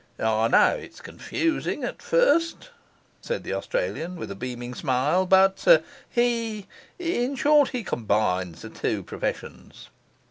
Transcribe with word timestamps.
'I 0.19 0.47
know 0.47 0.69
it's 0.81 0.99
confusing 0.99 1.83
at 1.83 2.01
first,' 2.01 2.71
said 3.21 3.43
the 3.43 3.53
Australian, 3.53 4.15
with 4.15 4.31
a 4.31 4.35
beaming 4.35 4.73
smile. 4.73 5.27
'But 5.27 5.83
he 6.09 6.65
in 6.97 7.35
short, 7.35 7.69
he 7.69 7.83
combines 7.83 8.63
the 8.63 8.69
two 8.71 9.03
professions. 9.03 9.89